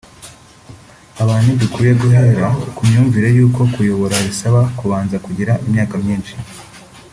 Abantu 1.23 1.47
ntidukwiye 1.51 1.93
guhera 2.01 2.47
ku 2.75 2.81
myumvire 2.89 3.27
y’uko 3.37 3.61
kuyobora 3.73 4.15
bisaba 4.27 4.59
kubanza 4.79 5.15
kugira 5.25 5.53
imyaka 5.67 5.95
myinshi 6.03 6.33